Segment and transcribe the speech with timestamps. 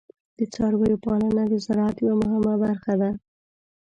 [0.37, 3.11] د څارویو پالنه د زراعت یوه مهمه برخه ده.